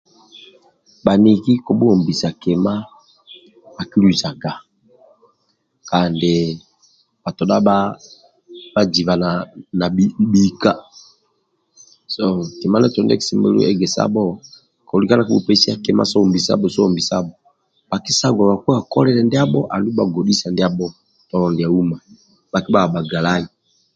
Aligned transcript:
Bhaniki 1.05 1.53
kobhuombisaga 1.65 2.37
kima 2.41 2.73
bhakiluzaga 3.75 4.51
kandi 5.89 6.35
bhatodha 7.23 7.57
bhaziba 7.67 9.13
na 9.23 9.29
na 9.79 9.85
bhika 10.33 10.73
so 12.13 12.23
kima 12.59 12.75
ndietolo 12.77 13.05
ndie 13.05 13.19
kisemelelu 13.21 13.61
egesabho 13.63 14.25
kolika 14.87 15.13
nokupesia 15.15 15.73
kima 15.83 16.03
sa 16.09 16.17
ombisabho 16.23 16.67
ombisabho 16.87 17.33
bhakisaguaga 17.89 18.61
kwekolilia 18.63 19.25
ndiabho 19.25 19.61
andulu 19.73 19.95
bhagodhisa 19.97 20.47
tolo 21.29 21.47
ndia 21.51 21.67
uma 21.79 21.97
bhakibhaga 22.51 22.91
bhagalai 22.93 23.45